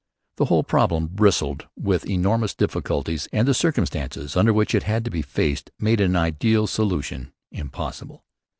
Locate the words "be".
5.11-5.21